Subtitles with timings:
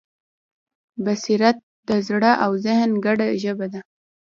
[1.05, 1.57] بصیرت
[1.87, 3.81] د زړه او ذهن ګډه ژبه ده.